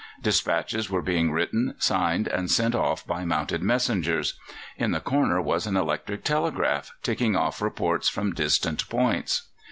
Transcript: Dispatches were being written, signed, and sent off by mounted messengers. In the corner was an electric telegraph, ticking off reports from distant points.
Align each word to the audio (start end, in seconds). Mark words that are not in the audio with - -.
Dispatches 0.19 0.89
were 0.89 1.03
being 1.03 1.31
written, 1.31 1.75
signed, 1.77 2.27
and 2.27 2.49
sent 2.49 2.73
off 2.73 3.05
by 3.05 3.23
mounted 3.23 3.61
messengers. 3.61 4.33
In 4.75 4.93
the 4.93 4.99
corner 4.99 5.39
was 5.39 5.67
an 5.67 5.77
electric 5.77 6.23
telegraph, 6.23 6.91
ticking 7.03 7.35
off 7.35 7.61
reports 7.61 8.09
from 8.09 8.33
distant 8.33 8.89
points. 8.89 9.49